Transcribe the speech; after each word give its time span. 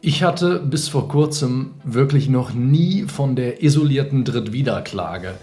Ich 0.00 0.22
hatte 0.22 0.60
bis 0.60 0.88
vor 0.88 1.08
kurzem 1.08 1.72
wirklich 1.82 2.28
noch 2.28 2.52
nie 2.52 3.02
von 3.08 3.34
der 3.34 3.64
isolierten 3.64 4.24
Drittwiederklage 4.24 5.34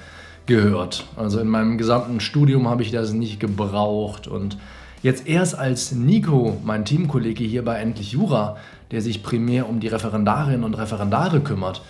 gehört. 0.46 1.05
Also 1.17 1.39
in 1.42 1.50
meinem 1.50 1.78
gesamten 1.78 2.21
Studium 2.21 2.69
habe 2.69 2.81
ich 2.81 2.91
das 2.91 3.11
nicht 3.11 3.41
gebraucht 3.41 4.27
und 4.27 4.57
jetzt 5.03 5.27
erst 5.27 5.59
als 5.59 5.91
Nico, 5.91 6.57
mein 6.63 6.85
Teamkollege 6.85 7.43
hier 7.43 7.65
bei 7.65 7.79
Endlich 7.79 8.13
Jura, 8.13 8.55
der 8.91 9.02
sich 9.02 9.23
primär 9.23 9.68
um 9.68 9.81
die 9.81 9.89
Referendarinnen 9.89 10.63
und 10.63 10.75
Referendare 10.75 11.41
kümmert, 11.41 11.81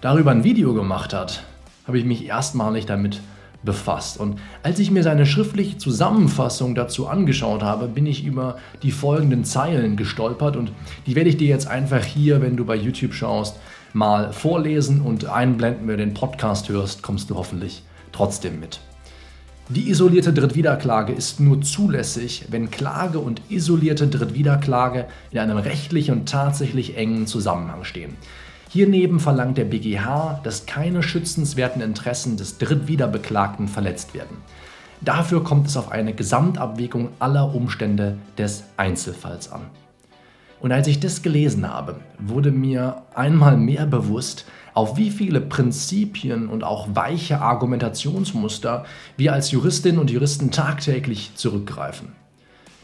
darüber 0.00 0.30
ein 0.30 0.44
Video 0.44 0.72
gemacht 0.72 1.12
hat, 1.12 1.44
habe 1.86 1.98
ich 1.98 2.06
mich 2.06 2.26
erstmalig 2.26 2.86
damit 2.86 3.20
befasst. 3.64 4.18
Und 4.18 4.38
als 4.62 4.78
ich 4.78 4.90
mir 4.90 5.02
seine 5.02 5.26
schriftliche 5.26 5.78
Zusammenfassung 5.78 6.74
dazu 6.74 7.06
angeschaut 7.06 7.62
habe, 7.62 7.88
bin 7.88 8.06
ich 8.06 8.24
über 8.24 8.58
die 8.82 8.92
folgenden 8.92 9.44
Zeilen 9.44 9.96
gestolpert 9.96 10.56
und 10.56 10.72
die 11.06 11.14
werde 11.14 11.30
ich 11.30 11.36
dir 11.36 11.48
jetzt 11.48 11.66
einfach 11.66 12.04
hier, 12.04 12.42
wenn 12.42 12.56
du 12.56 12.64
bei 12.64 12.76
YouTube 12.76 13.14
schaust, 13.14 13.56
mal 13.92 14.32
vorlesen 14.32 15.00
und 15.00 15.26
einblenden, 15.26 15.86
wenn 15.86 15.98
du 15.98 16.04
den 16.04 16.14
Podcast 16.14 16.68
hörst, 16.68 17.02
kommst 17.02 17.30
du 17.30 17.36
hoffentlich 17.36 17.82
trotzdem 18.12 18.60
mit. 18.60 18.80
Die 19.70 19.88
isolierte 19.88 20.34
Drittwiederklage 20.34 21.14
ist 21.14 21.40
nur 21.40 21.62
zulässig, 21.62 22.44
wenn 22.50 22.70
Klage 22.70 23.18
und 23.18 23.40
isolierte 23.48 24.06
Drittwiederklage 24.06 25.06
in 25.30 25.38
einem 25.38 25.56
rechtlich 25.56 26.10
und 26.10 26.28
tatsächlich 26.28 26.98
engen 26.98 27.26
Zusammenhang 27.26 27.84
stehen. 27.84 28.16
Hierneben 28.74 29.20
verlangt 29.20 29.56
der 29.56 29.66
BGH, 29.66 30.40
dass 30.42 30.66
keine 30.66 31.04
schützenswerten 31.04 31.80
Interessen 31.80 32.36
des 32.36 32.58
Drittwiederbeklagten 32.58 33.68
verletzt 33.68 34.14
werden. 34.14 34.38
Dafür 35.00 35.44
kommt 35.44 35.68
es 35.68 35.76
auf 35.76 35.92
eine 35.92 36.12
Gesamtabwägung 36.12 37.10
aller 37.20 37.54
Umstände 37.54 38.16
des 38.36 38.64
Einzelfalls 38.76 39.52
an. 39.52 39.60
Und 40.58 40.72
als 40.72 40.88
ich 40.88 40.98
das 40.98 41.22
gelesen 41.22 41.72
habe, 41.72 42.00
wurde 42.18 42.50
mir 42.50 43.02
einmal 43.14 43.56
mehr 43.56 43.86
bewusst, 43.86 44.44
auf 44.72 44.96
wie 44.96 45.10
viele 45.10 45.40
Prinzipien 45.40 46.48
und 46.48 46.64
auch 46.64 46.88
weiche 46.96 47.40
Argumentationsmuster 47.40 48.86
wir 49.16 49.34
als 49.34 49.52
Juristinnen 49.52 50.00
und 50.00 50.10
Juristen 50.10 50.50
tagtäglich 50.50 51.30
zurückgreifen. 51.36 52.08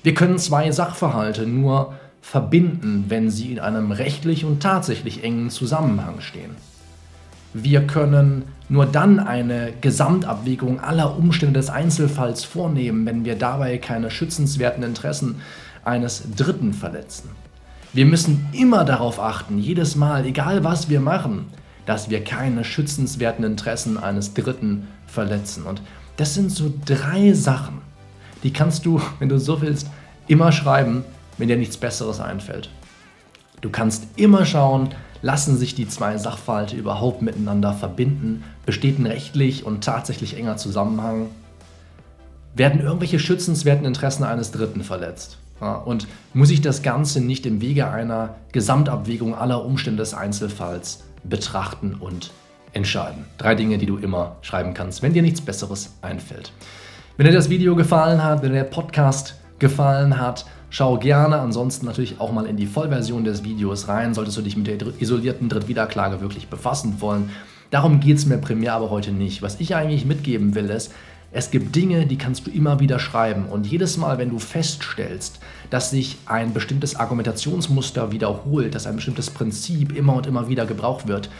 Wir 0.04 0.14
können 0.14 0.38
zwei 0.38 0.70
Sachverhalte 0.70 1.48
nur 1.48 1.94
verbinden, 2.20 3.06
wenn 3.08 3.30
sie 3.30 3.52
in 3.52 3.58
einem 3.58 3.92
rechtlich 3.92 4.44
und 4.44 4.62
tatsächlich 4.62 5.24
engen 5.24 5.50
Zusammenhang 5.50 6.20
stehen. 6.20 6.50
Wir 7.52 7.86
können 7.86 8.44
nur 8.68 8.86
dann 8.86 9.18
eine 9.18 9.72
Gesamtabwägung 9.80 10.78
aller 10.78 11.16
Umstände 11.16 11.58
des 11.58 11.68
Einzelfalls 11.68 12.44
vornehmen, 12.44 13.04
wenn 13.06 13.24
wir 13.24 13.36
dabei 13.36 13.78
keine 13.78 14.10
schützenswerten 14.10 14.84
Interessen 14.84 15.40
eines 15.84 16.22
Dritten 16.36 16.72
verletzen. 16.72 17.30
Wir 17.92 18.06
müssen 18.06 18.48
immer 18.52 18.84
darauf 18.84 19.18
achten, 19.18 19.58
jedes 19.58 19.96
Mal, 19.96 20.24
egal 20.24 20.62
was 20.62 20.88
wir 20.88 21.00
machen, 21.00 21.46
dass 21.86 22.08
wir 22.08 22.22
keine 22.22 22.62
schützenswerten 22.62 23.44
Interessen 23.44 23.98
eines 23.98 24.32
Dritten 24.32 24.86
verletzen. 25.08 25.64
Und 25.64 25.82
das 26.16 26.34
sind 26.34 26.52
so 26.52 26.72
drei 26.84 27.32
Sachen, 27.32 27.78
die 28.44 28.52
kannst 28.52 28.86
du, 28.86 29.00
wenn 29.18 29.28
du 29.28 29.40
so 29.40 29.60
willst, 29.60 29.88
immer 30.28 30.52
schreiben, 30.52 31.04
wenn 31.40 31.48
dir 31.48 31.56
nichts 31.56 31.76
Besseres 31.76 32.20
einfällt. 32.20 32.70
Du 33.60 33.70
kannst 33.70 34.04
immer 34.16 34.46
schauen, 34.46 34.90
lassen 35.22 35.56
sich 35.56 35.74
die 35.74 35.88
zwei 35.88 36.16
Sachverhalte 36.16 36.76
überhaupt 36.76 37.22
miteinander 37.22 37.74
verbinden, 37.74 38.44
besteht 38.64 38.98
ein 38.98 39.06
rechtlich 39.06 39.64
und 39.66 39.84
tatsächlich 39.84 40.36
enger 40.36 40.56
Zusammenhang, 40.56 41.28
werden 42.54 42.80
irgendwelche 42.80 43.18
schützenswerten 43.18 43.84
Interessen 43.84 44.24
eines 44.24 44.50
Dritten 44.50 44.82
verletzt. 44.82 45.38
Und 45.84 46.08
muss 46.32 46.50
ich 46.50 46.62
das 46.62 46.82
Ganze 46.82 47.20
nicht 47.20 47.44
im 47.44 47.60
Wege 47.60 47.90
einer 47.90 48.36
Gesamtabwägung 48.52 49.34
aller 49.34 49.62
Umstände 49.64 50.02
des 50.02 50.14
Einzelfalls 50.14 51.04
betrachten 51.22 51.94
und 51.94 52.30
entscheiden? 52.72 53.26
Drei 53.36 53.54
Dinge, 53.54 53.76
die 53.76 53.84
du 53.84 53.98
immer 53.98 54.36
schreiben 54.40 54.72
kannst, 54.72 55.02
wenn 55.02 55.12
dir 55.12 55.22
nichts 55.22 55.42
Besseres 55.42 55.92
einfällt. 56.00 56.52
Wenn 57.18 57.26
dir 57.26 57.32
das 57.32 57.50
Video 57.50 57.76
gefallen 57.76 58.24
hat, 58.24 58.42
wenn 58.42 58.52
dir 58.52 58.60
der 58.60 58.64
Podcast 58.64 59.34
gefallen 59.58 60.18
hat, 60.18 60.46
Schau 60.70 60.98
gerne 60.98 61.40
ansonsten 61.40 61.86
natürlich 61.86 62.20
auch 62.20 62.32
mal 62.32 62.46
in 62.46 62.56
die 62.56 62.66
Vollversion 62.66 63.24
des 63.24 63.42
Videos 63.42 63.88
rein, 63.88 64.14
solltest 64.14 64.36
du 64.38 64.42
dich 64.42 64.56
mit 64.56 64.68
der 64.68 64.78
isolierten 65.00 65.48
Drittwiederklage 65.48 66.20
wirklich 66.20 66.48
befassen 66.48 67.00
wollen. 67.00 67.30
Darum 67.70 67.98
geht 67.98 68.18
es 68.18 68.26
mir 68.26 68.38
primär 68.38 68.74
aber 68.74 68.88
heute 68.90 69.10
nicht. 69.10 69.42
Was 69.42 69.60
ich 69.60 69.74
eigentlich 69.74 70.04
mitgeben 70.04 70.54
will, 70.54 70.70
ist, 70.70 70.92
es 71.32 71.50
gibt 71.50 71.76
Dinge, 71.76 72.06
die 72.06 72.18
kannst 72.18 72.46
du 72.46 72.50
immer 72.50 72.80
wieder 72.80 72.98
schreiben. 72.98 73.46
Und 73.46 73.66
jedes 73.66 73.96
Mal, 73.96 74.18
wenn 74.18 74.30
du 74.30 74.38
feststellst, 74.38 75.38
dass 75.70 75.90
sich 75.90 76.18
ein 76.26 76.52
bestimmtes 76.52 76.96
Argumentationsmuster 76.96 78.10
wiederholt, 78.10 78.74
dass 78.74 78.86
ein 78.86 78.96
bestimmtes 78.96 79.30
Prinzip 79.30 79.96
immer 79.96 80.14
und 80.14 80.26
immer 80.26 80.48
wieder 80.48 80.66
gebraucht 80.66 81.06
wird, 81.06 81.30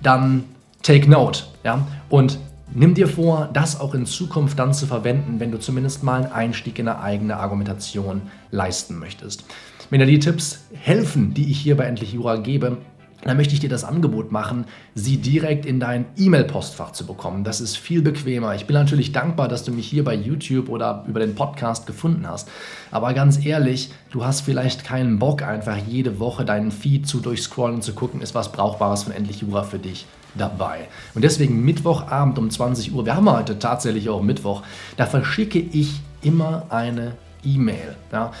dann 0.00 0.44
take 0.82 1.10
note. 1.10 1.44
Ja? 1.64 1.86
Und 2.08 2.38
Nimm 2.74 2.94
dir 2.94 3.06
vor, 3.06 3.50
das 3.52 3.78
auch 3.78 3.94
in 3.94 4.06
Zukunft 4.06 4.58
dann 4.58 4.72
zu 4.72 4.86
verwenden, 4.86 5.40
wenn 5.40 5.50
du 5.50 5.58
zumindest 5.58 6.02
mal 6.02 6.22
einen 6.22 6.32
Einstieg 6.32 6.78
in 6.78 6.88
eine 6.88 7.00
eigene 7.00 7.36
Argumentation 7.36 8.22
leisten 8.50 8.98
möchtest. 8.98 9.44
Wenn 9.90 10.00
dir 10.00 10.06
die 10.06 10.18
Tipps 10.18 10.64
helfen, 10.72 11.34
die 11.34 11.50
ich 11.50 11.60
hier 11.60 11.76
bei 11.76 11.84
Endlich 11.84 12.14
Jura 12.14 12.36
gebe, 12.36 12.78
dann 13.24 13.36
möchte 13.36 13.54
ich 13.54 13.60
dir 13.60 13.68
das 13.68 13.84
Angebot 13.84 14.32
machen, 14.32 14.66
sie 14.94 15.18
direkt 15.18 15.64
in 15.66 15.80
dein 15.80 16.06
E-Mail-Postfach 16.16 16.92
zu 16.92 17.06
bekommen. 17.06 17.44
Das 17.44 17.60
ist 17.60 17.76
viel 17.76 18.02
bequemer. 18.02 18.54
Ich 18.54 18.66
bin 18.66 18.74
natürlich 18.74 19.12
dankbar, 19.12 19.48
dass 19.48 19.64
du 19.64 19.72
mich 19.72 19.86
hier 19.86 20.04
bei 20.04 20.14
YouTube 20.14 20.68
oder 20.68 21.04
über 21.06 21.20
den 21.20 21.34
Podcast 21.34 21.86
gefunden 21.86 22.26
hast. 22.28 22.48
Aber 22.90 23.14
ganz 23.14 23.44
ehrlich, 23.44 23.90
du 24.10 24.24
hast 24.24 24.40
vielleicht 24.40 24.84
keinen 24.84 25.18
Bock, 25.18 25.42
einfach 25.42 25.76
jede 25.76 26.18
Woche 26.18 26.44
deinen 26.44 26.70
Feed 26.70 27.06
zu 27.06 27.20
durchscrollen 27.20 27.76
und 27.76 27.82
zu 27.82 27.94
gucken, 27.94 28.20
ist 28.20 28.34
was 28.34 28.52
Brauchbares 28.52 29.04
von 29.04 29.12
Endlich 29.12 29.40
Jura 29.40 29.62
für 29.62 29.78
dich 29.78 30.06
dabei. 30.34 30.88
Und 31.14 31.22
deswegen 31.22 31.64
Mittwochabend 31.64 32.38
um 32.38 32.50
20 32.50 32.92
Uhr, 32.94 33.06
wir 33.06 33.14
haben 33.14 33.30
heute 33.30 33.58
tatsächlich 33.58 34.08
auch 34.08 34.22
Mittwoch, 34.22 34.62
da 34.96 35.06
verschicke 35.06 35.58
ich 35.58 36.00
immer 36.22 36.66
eine 36.70 37.12
E-Mail. 37.44 37.96
Ja. 38.12 38.32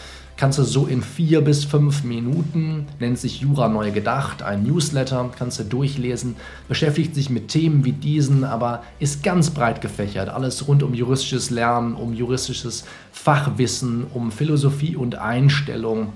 Kannst 0.42 0.58
du 0.58 0.64
so 0.64 0.86
in 0.86 1.02
vier 1.02 1.40
bis 1.40 1.64
fünf 1.64 2.02
Minuten, 2.02 2.88
nennt 2.98 3.16
sich 3.16 3.42
Jura 3.42 3.68
neu 3.68 3.92
gedacht, 3.92 4.42
ein 4.42 4.64
Newsletter, 4.64 5.30
kannst 5.38 5.60
du 5.60 5.62
durchlesen, 5.62 6.34
beschäftigt 6.66 7.14
sich 7.14 7.30
mit 7.30 7.46
Themen 7.46 7.84
wie 7.84 7.92
diesen, 7.92 8.42
aber 8.42 8.82
ist 8.98 9.22
ganz 9.22 9.50
breit 9.50 9.80
gefächert. 9.80 10.28
Alles 10.28 10.66
rund 10.66 10.82
um 10.82 10.94
juristisches 10.94 11.50
Lernen, 11.50 11.94
um 11.94 12.12
juristisches 12.12 12.84
Fachwissen, 13.12 14.08
um 14.12 14.32
Philosophie 14.32 14.96
und 14.96 15.14
Einstellung 15.14 16.12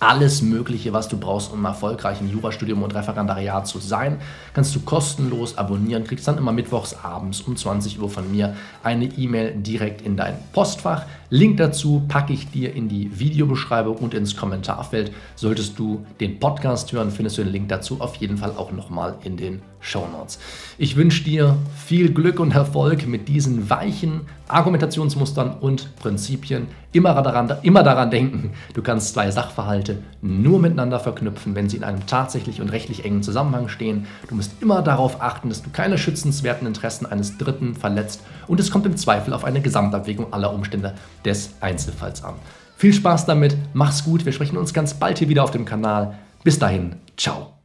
alles 0.00 0.42
Mögliche, 0.42 0.92
was 0.92 1.08
du 1.08 1.18
brauchst, 1.18 1.52
um 1.52 1.64
erfolgreich 1.64 2.20
im 2.20 2.30
Jurastudium 2.30 2.82
und 2.82 2.94
Referendariat 2.94 3.66
zu 3.66 3.78
sein, 3.78 4.18
kannst 4.54 4.74
du 4.74 4.80
kostenlos 4.80 5.58
abonnieren. 5.58 6.04
Kriegst 6.04 6.28
dann 6.28 6.38
immer 6.38 6.52
mittwochs 6.52 6.96
abends 7.02 7.40
um 7.40 7.56
20 7.56 8.00
Uhr 8.00 8.08
von 8.08 8.30
mir 8.30 8.54
eine 8.82 9.06
E-Mail 9.06 9.54
direkt 9.56 10.02
in 10.02 10.16
dein 10.16 10.34
Postfach. 10.52 11.04
Link 11.30 11.58
dazu 11.58 12.04
packe 12.08 12.32
ich 12.32 12.50
dir 12.50 12.74
in 12.74 12.88
die 12.88 13.18
Videobeschreibung 13.18 13.96
und 13.96 14.14
ins 14.14 14.36
Kommentarfeld. 14.36 15.12
Solltest 15.34 15.78
du 15.78 16.06
den 16.20 16.38
Podcast 16.38 16.92
hören, 16.92 17.10
findest 17.10 17.38
du 17.38 17.42
den 17.42 17.52
Link 17.52 17.68
dazu 17.68 18.00
auf 18.00 18.16
jeden 18.16 18.38
Fall 18.38 18.52
auch 18.56 18.72
nochmal 18.72 19.16
in 19.24 19.36
den 19.36 19.60
Show 19.80 20.06
Notes. 20.10 20.38
Ich 20.76 20.96
wünsche 20.96 21.24
dir 21.24 21.56
viel 21.76 22.12
Glück 22.12 22.40
und 22.40 22.54
Erfolg 22.54 23.06
mit 23.06 23.28
diesen 23.28 23.70
weichen 23.70 24.22
Argumentationsmustern 24.48 25.58
und 25.60 25.94
Prinzipien. 25.96 26.66
Immer 26.92 27.20
daran, 27.22 27.52
immer 27.62 27.82
daran 27.82 28.10
denken, 28.10 28.50
du 28.74 28.82
kannst 28.82 29.12
zwei 29.12 29.30
Sachverhalte 29.30 29.87
nur 30.20 30.58
miteinander 30.58 31.00
verknüpfen, 31.00 31.54
wenn 31.54 31.68
sie 31.68 31.76
in 31.76 31.84
einem 31.84 32.06
tatsächlich 32.06 32.60
und 32.60 32.70
rechtlich 32.70 33.04
engen 33.04 33.22
Zusammenhang 33.22 33.68
stehen. 33.68 34.06
Du 34.28 34.34
musst 34.34 34.52
immer 34.60 34.82
darauf 34.82 35.20
achten, 35.20 35.48
dass 35.48 35.62
du 35.62 35.70
keine 35.70 35.98
schützenswerten 35.98 36.66
Interessen 36.66 37.06
eines 37.06 37.38
Dritten 37.38 37.74
verletzt 37.74 38.22
und 38.46 38.60
es 38.60 38.70
kommt 38.70 38.86
im 38.86 38.96
Zweifel 38.96 39.32
auf 39.32 39.44
eine 39.44 39.60
Gesamtabwägung 39.60 40.32
aller 40.32 40.52
Umstände 40.52 40.94
des 41.24 41.54
Einzelfalls 41.60 42.24
an. 42.24 42.34
Viel 42.76 42.92
Spaß 42.92 43.26
damit, 43.26 43.56
mach's 43.72 44.04
gut, 44.04 44.24
wir 44.24 44.32
sprechen 44.32 44.56
uns 44.56 44.72
ganz 44.72 44.94
bald 44.94 45.18
hier 45.18 45.28
wieder 45.28 45.44
auf 45.44 45.50
dem 45.50 45.64
Kanal. 45.64 46.16
Bis 46.44 46.58
dahin, 46.58 46.96
ciao. 47.16 47.57